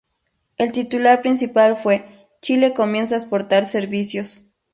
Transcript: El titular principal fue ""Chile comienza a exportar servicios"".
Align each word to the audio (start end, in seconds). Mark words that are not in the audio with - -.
El 0.57 0.71
titular 0.71 1.21
principal 1.21 1.77
fue 1.77 2.03
""Chile 2.41 2.73
comienza 2.73 3.13
a 3.13 3.19
exportar 3.19 3.67
servicios"". 3.67 4.49